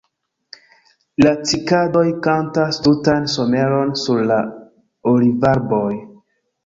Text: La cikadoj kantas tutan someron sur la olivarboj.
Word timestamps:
La 1.25 1.33
cikadoj 1.49 2.05
kantas 2.27 2.79
tutan 2.87 3.29
someron 3.37 3.95
sur 4.05 4.25
la 4.33 4.39
olivarboj. 5.13 5.89